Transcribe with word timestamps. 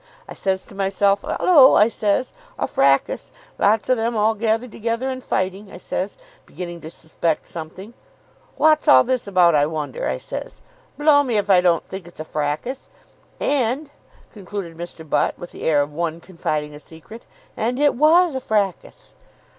I 0.27 0.33
says 0.33 0.65
to 0.65 0.73
myself, 0.73 1.21
''Allo,' 1.21 1.75
I 1.77 1.87
says, 1.87 2.33
'a 2.57 2.67
frakkus. 2.67 3.29
Lots 3.59 3.87
of 3.87 3.97
them 3.97 4.15
all 4.15 4.33
gathered 4.33 4.71
together, 4.71 5.09
and 5.09 5.23
fighting.' 5.23 5.71
I 5.71 5.77
says, 5.77 6.17
beginning 6.47 6.81
to 6.81 6.89
suspect 6.89 7.45
something, 7.45 7.93
'Wot's 8.57 8.87
this 9.05 9.27
all 9.27 9.31
about, 9.31 9.53
I 9.53 9.67
wonder?' 9.67 10.07
I 10.07 10.17
says. 10.17 10.63
'Blow 10.97 11.21
me 11.21 11.37
if 11.37 11.51
I 11.51 11.61
don't 11.61 11.85
think 11.85 12.07
it's 12.07 12.19
a 12.19 12.25
frakkus.' 12.25 12.87
And," 13.39 13.91
concluded 14.31 14.75
Mr. 14.75 15.07
Butt, 15.07 15.37
with 15.37 15.51
the 15.51 15.65
air 15.65 15.83
of 15.83 15.93
one 15.93 16.19
confiding 16.19 16.73
a 16.73 16.79
secret, 16.79 17.27
"and 17.55 17.79
it 17.79 17.93
was 17.93 18.33
a 18.33 18.41
frakkus!" 18.41 19.13